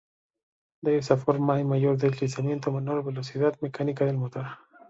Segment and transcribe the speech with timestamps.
[0.83, 4.47] De esta forma, a mayor deslizamiento, menor velocidad mecánica del motor.